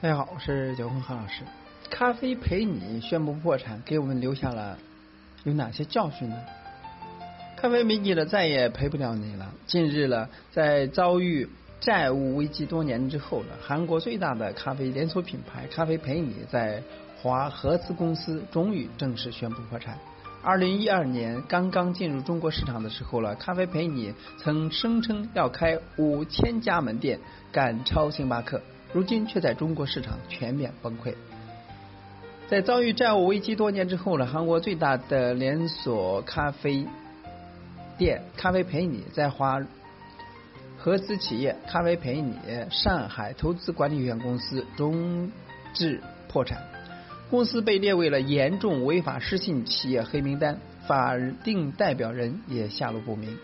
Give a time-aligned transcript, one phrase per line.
[0.00, 1.42] 大家好，我是九峰何老师。
[1.88, 4.78] 咖啡陪你宣布破产，给我们留下了
[5.44, 6.36] 有哪些教训呢？
[7.56, 9.50] 咖啡陪你了，再也陪不了你了。
[9.66, 11.48] 近日了，在遭遇
[11.80, 16.82] 债务危机多年之后呢，韩国最大的咖啡连锁品牌咖啡陪你在
[17.22, 19.98] 华合资公司终于正式宣布破产。
[20.44, 27.18] 二零一二年刚刚进入中国市场的时候了，咖啡陪你曾声称要开五千家门店，
[27.50, 28.60] 赶超星巴克。
[28.92, 31.14] 如今却在中国市场全面崩溃。
[32.46, 36.86] 在遭遇债务危机多年之后呢，韩国最大的连锁咖啡
[37.96, 39.58] 店咖啡陪你在华
[40.76, 42.36] 合资企业咖啡陪你
[42.70, 45.32] 上海投资管理有限公司终
[45.72, 46.62] 至破产，
[47.30, 53.36] 公司被列为了严重违法失信企业黑名单，法定代表人也下落不明。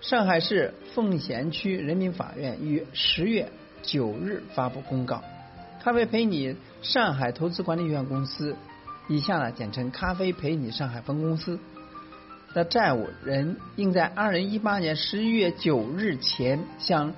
[0.00, 3.50] 上海市奉贤区人民法院于十月。
[3.86, 5.22] 九日发布公告，
[5.82, 8.56] 咖啡陪你上海投资管理有限公司
[9.10, 11.58] （以下呢简称咖啡陪你上海分公司）
[12.54, 17.12] 的债务人应在二零一八年十一月九日前向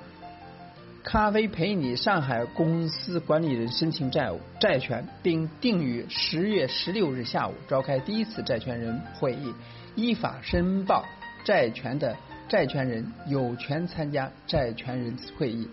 [1.07, 9.55] 咖啡陪你上海公司管理人申请债务债权，并定于十月十六日下午召开第一次债权人会议，
[9.95, 11.05] 依法申报
[11.45, 12.17] 债权的
[12.49, 15.71] 债权人有权参加债权人会议。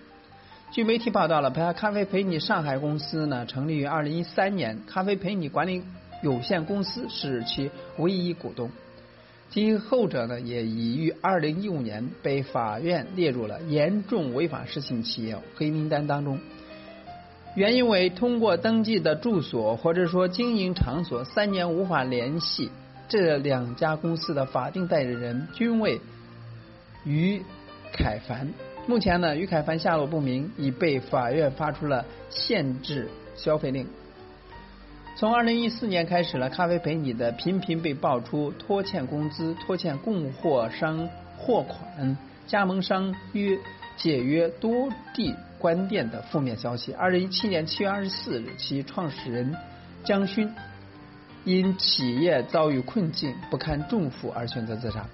[0.72, 5.84] 据媒体报道了，咖啡陪你上海公司呢成立于二零一三年，咖啡陪你管理
[6.22, 8.70] 有限公司是其唯一股东。
[9.54, 16.40] 其后者呢也已于二零一五年被法院列入了严重违法失信企业黑名单当中。
[17.56, 22.72] 原因为通过登记的住所或者说经营场所三年无法联系
[23.08, 26.02] 这两家公司的法定代理人均为
[27.06, 27.40] 于
[27.94, 28.50] 凯凡。
[28.88, 33.86] 目前呢，于凯凡下落不明，已被法院发出了限制消费令。
[35.16, 42.18] 从二零一四年开始了，咖啡陪你的频频被爆出拖欠工资、拖欠供货商货款、
[42.48, 43.58] 加盟商约
[43.96, 46.94] 解约、多地关店的负面消息。
[46.94, 49.56] 二零一七年七月二十四日，其创始人
[50.04, 50.52] 江勋
[51.44, 55.06] 因企业遭遇困境不堪重负而选择自杀。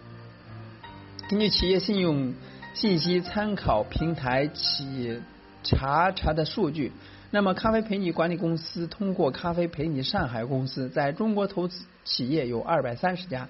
[1.30, 2.34] 根据企业信用。
[2.76, 5.20] 信息参考平台企
[5.64, 6.94] 查查的数据，
[7.32, 13.48] 那么咖啡陪你管理公司通过咖啡陪你上海公司在中国投资企业有二百三十家，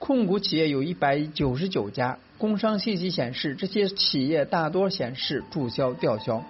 [0.00, 2.18] 控股企业有一百九十九家。
[2.38, 6.42] 工商信息显示，这些企业大多显示注销、吊销、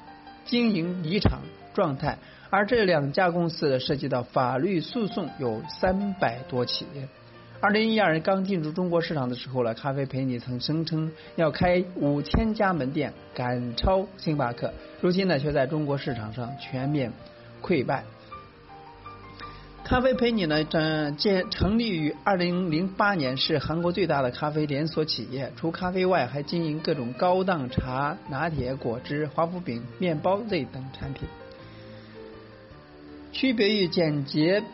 [0.46, 1.42] 经营离场
[1.74, 2.16] 状态，
[2.48, 6.86] 而这两家公司涉及到法律诉讼有三百多起。
[7.62, 14.74] 二零一二年刚进入中国市场的时候呢，咖啡陪你曾声称要开五千家门店，赶超星巴克。
[15.00, 17.12] 如今呢，却在中国市场上全面
[17.62, 18.02] 溃败。
[19.84, 20.64] 咖啡陪你呢，
[21.16, 25.52] 建成立于二零零八年，是韩国最大的咖啡连锁企业。
[25.54, 31.28] 除咖啡外，还经营各种高档茶、拿铁、果汁、华夫饼、面包类等产品。
[33.30, 34.64] 区别于简洁。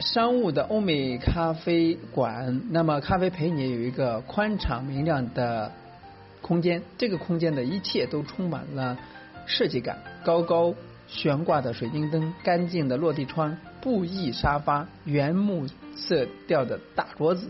[0.00, 5.70] 商务的欧美咖啡馆，那么咖啡陪你有一个宽敞明亮的
[6.42, 8.98] 空间，这个空间的一切都充满了
[9.46, 10.74] 设计感，高高
[11.06, 17.48] 悬挂的水晶灯，干净的落地窗，布艺沙发，原木色调的大桌子，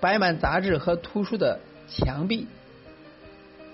[0.00, 2.48] 摆满杂志和图书的墙壁，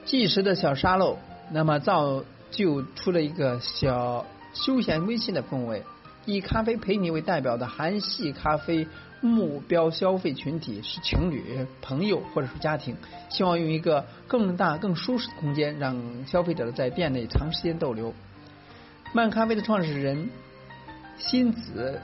[0.05, 1.19] 计时的小沙漏，
[1.51, 5.83] 那么造就出了一个小休闲温馨的氛围。
[6.27, 8.87] 以咖啡陪你为代表的韩系咖啡
[9.21, 12.97] 目标消费群体是情侣、朋友或者是家庭，
[13.29, 18.13] 希望用一个更大、更舒适的空间，让消费者在店内长时间逗留。
[19.13, 20.31] 漫咖啡的创始人
[21.17, 22.01] 新子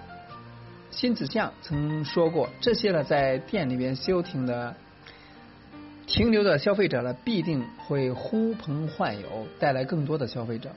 [0.91, 4.75] 新子相曾说过：“这些呢，在店里面休停的
[6.07, 10.71] 停留的消费者呢，必定会呼朋唤友，带来更多的消费者。”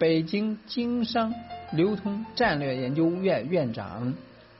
[0.00, 1.34] 北京经商
[1.72, 4.14] 流通战略研究院院长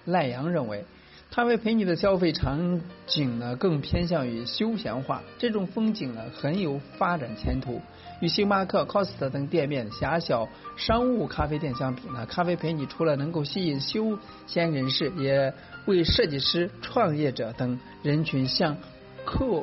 [0.05, 0.85] 赖阳认为，
[1.31, 7.81] 咖啡陪你的消费场景呢更偏向于休闲化，这种风景呢很有发展前途。
[8.21, 10.47] 与星巴克、Costa 等店面狭小
[10.77, 15.55] 商务咖啡店相比呢，咖啡陪你除了能够吸引休闲人士，也
[15.87, 18.77] 为设计师、创业者等人群向
[19.25, 19.63] 客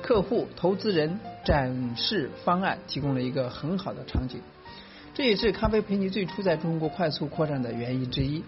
[0.00, 4.40] 客户、投资人展示方案提供了一个很好的场景。
[5.14, 8.42] 这也是咖啡陪你最初在中国快速扩展的原因之一。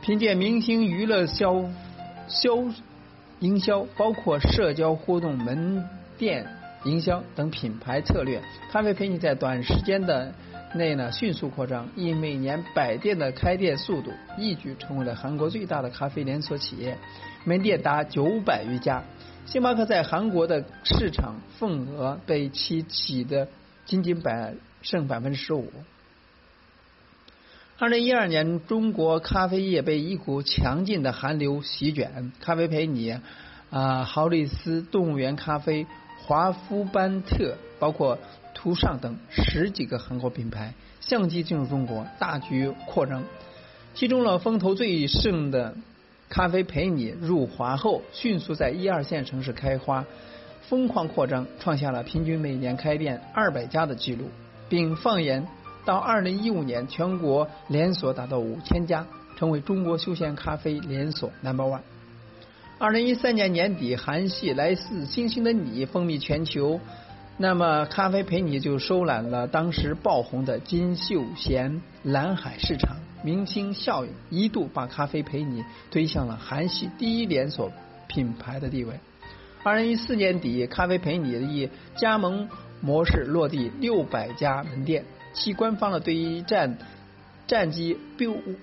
[0.00, 1.64] 凭借明星娱乐销
[2.28, 2.56] 销
[3.40, 5.84] 营销，包括社交互动、门
[6.16, 6.46] 店
[6.84, 10.32] 营销等品牌策略，咖啡陪你在短时间的
[10.74, 16.96] 内呢迅速扩张，以每年百店的开店速度，一举成为了韩国最大的咖啡连锁企业，
[17.44, 19.02] 门店达九百余家。
[19.46, 23.48] 星巴克在韩国的市场份额被其挤得
[23.84, 25.70] 仅仅百剩百分之十五。
[27.78, 33.18] 二零一二年，中国咖啡业被一股强劲的寒流席卷，咖啡陪你
[33.70, 35.86] 啊，豪利斯、动物园咖啡、
[36.26, 38.18] 华夫班特，包括
[38.52, 43.24] 图尚等十几个韩国品牌相继进入中国，大举扩张。
[43.94, 45.74] 其中呢，风头最盛的
[46.28, 50.04] 咖啡陪你入华后，迅速在一二线城市开花，
[50.68, 54.28] 疯狂扩张，创下了平均每年开店二百家的记录，
[54.70, 55.46] 并放眼。
[55.84, 59.06] 到二零一五年，全国连锁达到五千家，
[59.36, 61.80] 成为中国休闲咖啡连锁 number one。
[62.78, 66.80] 二零一三年年底，韩系来自星星的你风靡全球，
[67.38, 77.72] 那么咖啡陪你就收揽了当时爆红的金秀贤蓝海市场，明星效应一度把咖啡陪你推向了韩系第一连锁
[78.06, 79.00] 品牌的地位。
[79.62, 82.48] 二零一四年底，咖啡陪你以加盟
[82.80, 85.04] 模式落地六百家门店。
[85.32, 86.76] 其官方的对于战
[87.46, 88.56] 战绩并无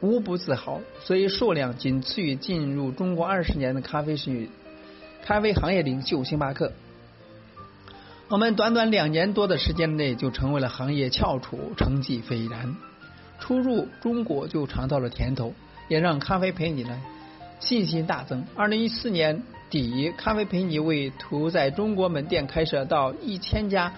[0.00, 4.48] 无不自豪，所以数量仅次于进入中国二十年的咖啡是
[5.24, 6.72] 咖啡行业领袖星巴克。
[8.28, 12.76] 我们短短两年多的时间内就成为了行业翘楚，成绩斐然。
[13.38, 15.54] 初入中国就尝到了甜头，
[15.88, 17.00] 也让咖啡陪你呢
[17.60, 18.44] 信心大增。
[18.54, 19.42] 二零一四年
[19.72, 23.94] 底，咖啡陪你为图在中国门店开设到一千家。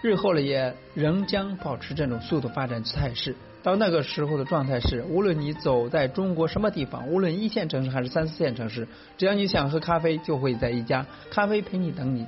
[0.00, 3.34] 日后呢，也仍将保持这种速度发展态势。
[3.64, 8.86] 到那个时候的状态是，无论你走在中国什么地方，无论一线城市还是三四线城市，
[9.18, 12.24] 只要你想喝咖啡，就会在一家咖啡陪你等你。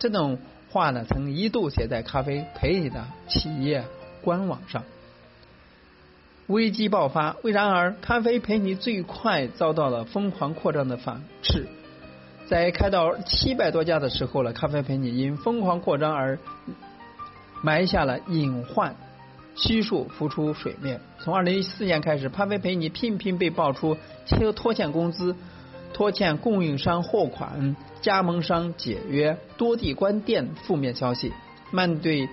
[0.00, 0.38] 这种
[0.70, 3.84] 话呢，曾一度写在咖啡陪你的企业
[4.22, 4.82] 官网上。
[6.48, 11.68] 危机爆发，为然而咖啡陪你最快遭到了疯狂扩张的反斥。
[12.46, 16.38] 在开到七百多家的时候了，咖啡陪你因疯狂扩张而。
[17.62, 18.94] 埋下了隐患，
[19.54, 21.00] 悉数浮出水面。
[21.18, 23.96] 从二零一四年开始，咖啡陪你频频被爆出
[24.26, 25.34] 拖拖欠工资、
[25.94, 31.32] 拖欠供应商货款、加盟商解约、多地关店负面消息。
[31.70, 32.28] 面对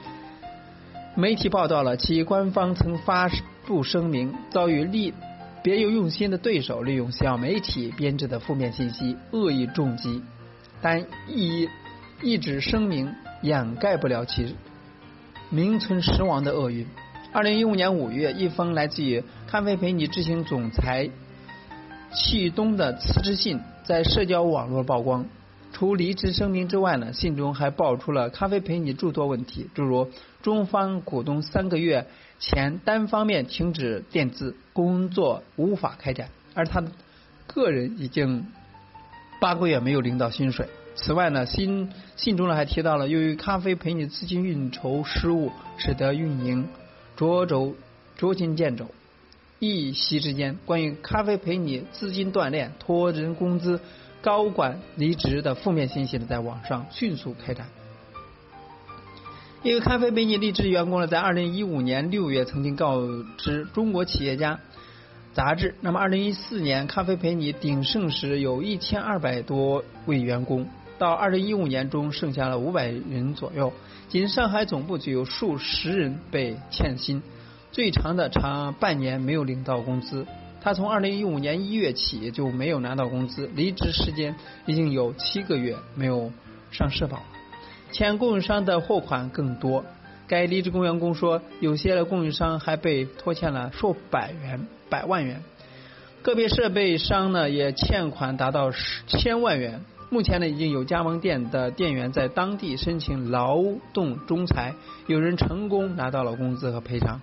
[1.15, 3.29] 媒体报道了其官方曾发
[3.65, 5.13] 布声明，遭遇利
[5.63, 10.23] 别有用心的对手利用小媒体编制的负面信息恶意重击，
[10.81, 11.69] 但一
[12.21, 14.55] 一纸声明掩盖不了其。
[15.49, 16.87] 名存实亡的厄运。
[17.33, 21.09] 二零一五年五月，一封来自于咖啡陪你执行总裁
[22.13, 25.25] 戚东的辞职信在社交网络曝光。
[25.81, 30.11] 除离职声明之外呢，信中还爆出了咖啡陪你诸多问题，诸如
[30.43, 32.05] 中方股东三个月
[32.37, 36.83] 前单方面停止垫资，工作无法开展，而他
[37.47, 38.45] 个人已经
[39.39, 40.67] 八个月没有领到薪水。
[40.93, 46.67] 此外呢，信信中呢还提到了，由于咖啡陪你资金运筹失误，使得运营
[47.15, 47.75] 捉肘
[48.17, 48.85] 捉襟见肘。
[49.63, 53.79] 一夕之间，关于咖啡陪你资金断裂、拖人工资、
[54.19, 57.67] 高管离职的负面信息呢，在网上迅速开展。
[59.61, 63.01] 一个咖啡陪你离职员工呢，在二零一五年六月曾经告
[63.37, 64.55] 知《中国企业家》
[65.35, 70.67] 杂志，那么二零一四年咖啡陪你鼎盛时有一千二百多位员工。
[70.97, 73.71] 到二零一五年中，剩下了五百人左右。
[74.09, 77.21] 仅上海总部就有数十人被欠薪，
[77.71, 80.25] 最长的长半年没有领到工资。
[80.61, 84.35] 他从二零一五年一月起就没有拿到工资，离职时间
[84.65, 86.31] 已经有七个月没有
[86.71, 87.23] 上社保。
[87.91, 89.83] 欠供应商的货款更多。
[90.27, 95.43] 该离职工员工说，有些供应商还被拖欠了数百元、百万元，
[96.21, 98.71] 个别设备商呢也欠款达到
[99.07, 99.81] 千万元。
[100.09, 103.57] 目前呢，已经有加盟店的店员在当地申请劳
[103.93, 104.75] 动仲裁，
[105.07, 107.21] 有人成功拿到了工资和赔偿，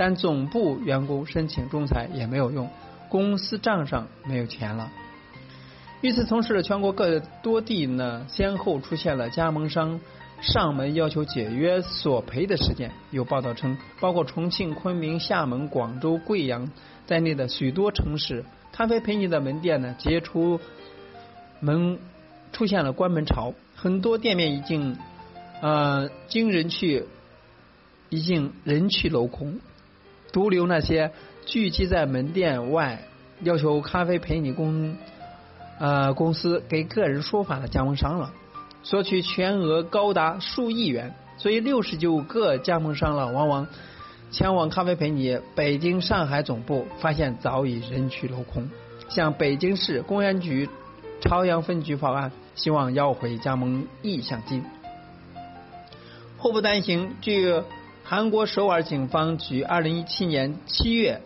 [0.00, 2.70] 但总部员工申请仲裁也没有用，
[3.10, 4.90] 公司账上没有钱了。
[6.00, 10.00] 与此同时，全国各多地呢，先后出现了加盟商
[10.40, 12.92] 上门要求解约索赔的事件。
[13.10, 16.72] 有报道称，包括重庆、昆明、厦门、广州、贵阳
[17.04, 20.58] 在内的许多城市，咖啡陪你的门店呢，结出
[21.60, 21.98] 门。
[22.52, 24.96] 出现了关门潮，很多店面已经
[25.60, 27.04] 呃经人去，
[28.08, 29.60] 已经人去楼空，
[30.32, 31.12] 独留那些
[31.46, 33.02] 聚集在门店外
[33.42, 34.96] 要求咖啡陪你公
[35.78, 38.32] 呃公司给个人说法的加盟商了。
[38.82, 41.14] 索取全额高达数亿元。
[41.36, 43.66] 所以，六十九个加盟商了，往往
[44.30, 48.68] 前往咖啡陪你北京、上海总部，发现早已人去楼空。
[49.08, 50.68] 向北京市公安局
[51.22, 54.62] 朝阳分局报案，希望要回加盟意向金。
[56.36, 57.62] 祸不单行，据
[58.10, 61.20] 韩国首尔警方局二零一七年七月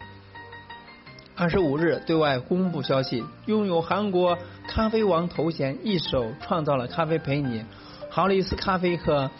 [1.34, 4.36] 二十五日对外公布消息，拥有韩国
[4.68, 7.64] 咖啡王头衔、一手创造了咖啡陪你、
[8.10, 9.30] 豪利斯咖啡和。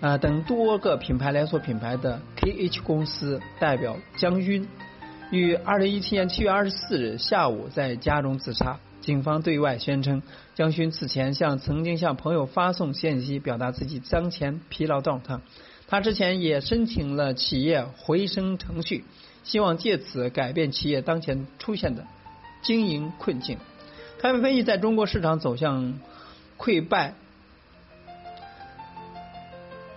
[0.00, 4.68] 呃，等多个品牌连锁品牌的 KH 公司代表姜勋，
[5.30, 8.78] 于二零一七年七月二十四日下午在家中自杀。
[9.00, 10.22] 警方对外宣称，
[10.54, 15.38] 姜勋此前向曾经向朋友发送信息，表达自己当前疲劳状态。
[15.90, 19.04] 他之前也申请了企业回升程序，
[19.42, 22.06] 希望借此改变企业当前出现的
[22.62, 23.58] 经营困境。
[24.20, 25.98] 咖啡分析在中国市场走向
[26.56, 27.14] 溃败。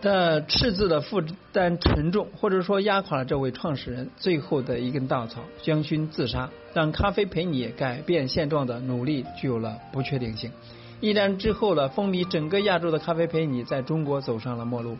[0.01, 1.21] 的赤字的负
[1.53, 5.39] 担沉重，或者说压垮了这位创始人最后的一根稻草。
[5.61, 10.51] 将军自杀，让咖啡陪你改变现状的努力具有了不确定性。
[10.99, 14.97] 一战之后了，风靡整个亚洲的咖啡陪你在中国走上了末路。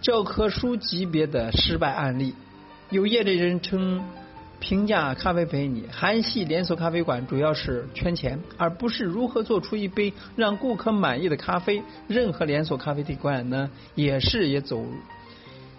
[0.00, 2.34] 教科书级别的失败案例，
[2.90, 4.02] 有业内人称。
[4.58, 11.82] 评价咖啡陪你，韩系连锁咖啡馆主要是圈钱，而不是如何做出一杯让顾客满意的咖啡。
[12.08, 14.82] 任何连锁咖啡馆呢，也是也走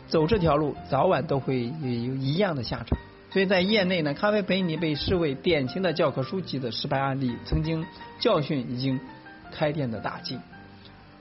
[0.07, 2.99] 走这条路，早晚都会有一样的下场。
[3.31, 7.83] 所以在业内呢，咖啡陪你被视为典型的教科书级的失败案例，曾经
[8.19, 8.99] 教训已经
[9.51, 10.37] 开店的大忌。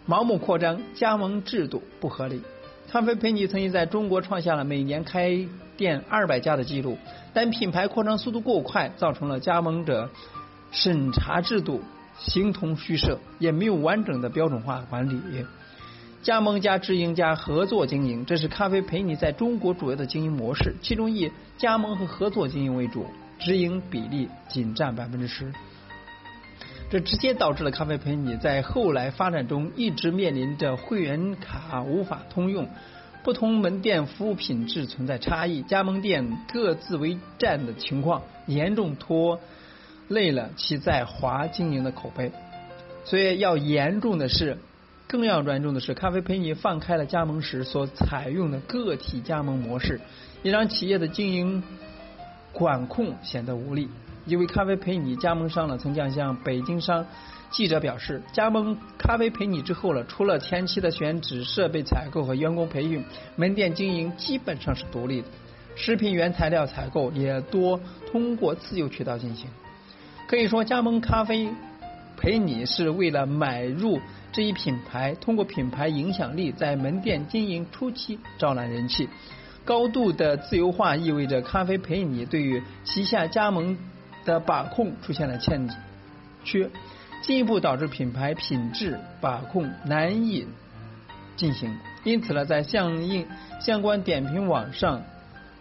[0.06, 2.42] 盲目扩张，加盟制度不合理。
[2.88, 6.96] 咖啡陪你曾经在中国创下了每年开店二百家的记录，
[7.34, 10.08] 但品牌扩张速度过快，造成了加盟者
[10.70, 11.82] 审查制度
[12.18, 15.20] 形同虚设，也没有完整的标准化管理。
[16.22, 23.06] 加盟加直营加合作经营，这是咖啡陪你在中国主要的经营模式，其中以加盟和合作经营为主，
[23.38, 25.52] 直营比例仅占百分之十。
[26.88, 32.68] 这直接导致了咖啡陪你在后来发展中一直面临着会员卡无法通用，
[33.24, 39.40] 不同门店服务品质存在差异，加盟店各自为战的情况，严重拖
[40.06, 42.30] 累了其在华经营的口碑。
[43.04, 44.58] 所以要严重的是，
[45.08, 50.00] 更要严重的是，咖啡陪你放开了加盟时所采用的个体加盟模式，
[50.44, 51.64] 也让企业的经营
[52.52, 53.88] 管控显得无力。
[54.26, 57.06] 一位咖啡陪你加盟商呢，曾经向北京商
[57.50, 63.04] 记者表示，加盟咖啡陪你之后了，除了前期的选址、设备采购和员工培训，
[63.36, 65.28] 门店经营基本上是独立的，
[65.76, 67.80] 食品原材料采购也多
[68.10, 69.48] 通过自由渠道进行。
[70.26, 71.48] 可以说，加盟咖啡
[72.16, 74.00] 陪你是为了买入
[74.32, 79.08] 这一品牌，通过品牌影响力在门店经营初期招揽人气。
[79.64, 83.78] 高度的自由化意味着咖啡陪你对于旗下加盟。
[84.26, 85.70] 的把控出现了欠
[86.44, 86.68] 缺，
[87.22, 90.46] 进一步导致品牌品质把控难以
[91.36, 91.78] 进行。
[92.04, 93.26] 因此呢，在相应
[93.60, 95.02] 相关点评网上，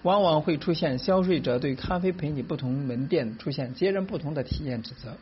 [0.04, 5.16] 往往会出现消费者对咖啡陪你不同门店出现截然不同的体验指责。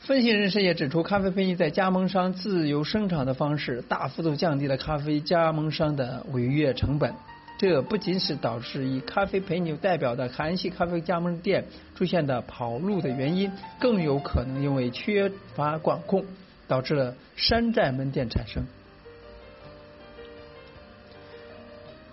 [0.00, 7.14] 分析人士也指出，咖啡陪你在加盟商自由生产的方式，大幅度降低了咖啡加盟商的违约成本。
[7.62, 11.64] 这不仅是导致以咖啡陪你代表的韩系咖啡加盟店
[11.94, 16.24] 出现的跑路的原因，更有可能因为缺乏管控，
[16.66, 18.64] 导致了山寨门店产生。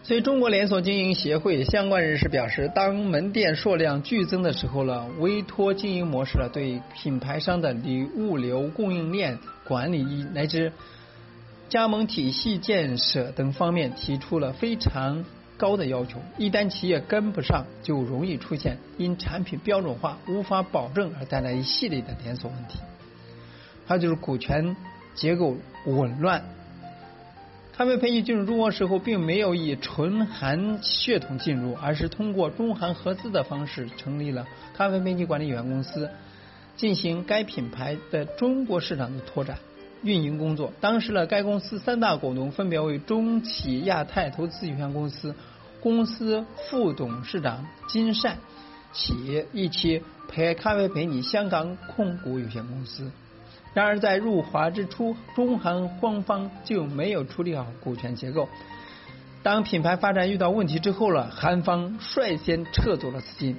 [0.04, 10.72] 所以，中国连锁经营协会相关人士表示，当门店数量剧增的时候呢，委托经营模式了对品牌商的物物流供应链管理乃至
[11.70, 15.26] 加盟体系建设等方面提出了非常。
[15.60, 22.80] 高的要求，一旦企业跟不上，就容易出现因产品标准化无法保证而带来一系列的连锁问题。
[23.86, 24.76] 还有就是股权
[25.14, 26.44] 结构紊乱。
[27.76, 36.10] 咖啡培育进入中国时候，并没有以纯韩血统进入，而是通过中韩合资的方式成立了咖啡培育管理有限公司，
[36.76, 39.58] 进行该品牌的中国市场的拓展
[40.04, 40.72] 运营工作。
[40.82, 45.36] 当时呢，该公司三大股东分别为中企亚太投资有限公司。
[45.82, 48.38] 公司副董事长金善
[48.92, 53.12] 起一起陪咖啡陪你香港控股有限公司。
[53.74, 58.50] 然而在入华之初，中韩双方就没有处理好股权结构。
[59.42, 63.56] 当品牌发展遇到问题之后了，韩方率先撤走了资金。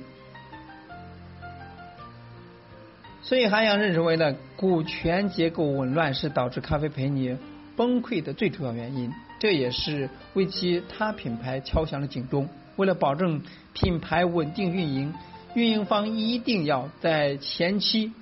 [3.23, 7.37] 所以韩阳认识为呢，股权结构紊乱是导致咖啡陪你
[7.77, 12.49] 崩溃的最主要原因，这也是为其他品牌敲响了警钟。
[12.77, 13.43] 为了保证
[13.75, 15.15] 品牌稳定运营，
[15.55, 18.13] 运营方一定要在前期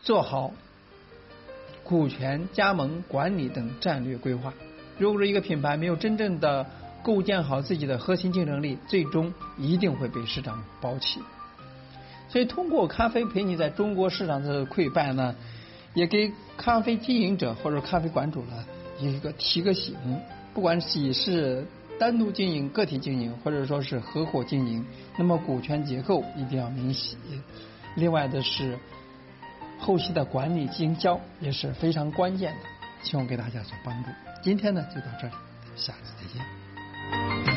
[0.00, 0.52] 做好
[1.84, 4.54] 股权加盟管理等战略规划。
[4.98, 6.66] 如果说一个品牌没有真正的
[7.02, 11.20] 构建好自己的核心竞争力，最终一定会被市场抛弃。
[12.32, 15.34] 所以，通过咖啡陪你在中国市场的溃败呢，
[15.92, 18.64] 也给咖啡经营者或者咖啡馆主呢
[18.98, 19.94] 一个提个醒。
[20.54, 21.66] 不管你是
[21.98, 24.82] 单独经营、个体经营，或者说是合伙经营，
[25.18, 27.18] 那么股权结构一定要明晰。
[27.96, 28.78] 另外的是，
[29.78, 32.60] 后期的管理经销也是非常关键的，
[33.02, 34.08] 希望给大家所帮助。
[34.42, 35.34] 今天呢就到这里，
[35.76, 37.51] 下次再见。